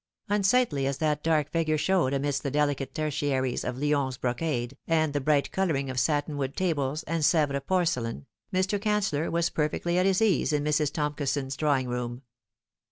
Unsightly 0.29 0.87
as 0.87 0.97
that 0.97 1.21
dark 1.21 1.51
figure 1.51 1.77
showed 1.77 2.11
amidst 2.11 2.41
the 2.41 2.49
delicate 2.49 2.95
tertiaries 2.95 3.63
of 3.63 3.77
Lyons 3.77 4.17
brocade 4.17 4.75
and 4.87 5.13
the 5.13 5.21
bright 5.21 5.51
colouring 5.51 5.91
of 5.91 5.99
satin 5.99 6.37
wood 6.37 6.57
tables 6.57 7.03
and 7.03 7.23
Sevres 7.23 7.61
porcelain, 7.67 8.25
Mr. 8.51 8.79
Canceller 8.79 9.29
was 9.31 9.51
perfectly 9.51 9.99
at 9.99 10.07
his 10.07 10.19
ease 10.19 10.53
in 10.53 10.63
Mrs. 10.63 10.91
Tomkison's 10.91 11.55
drawing 11.55 11.87
room. 11.87 12.23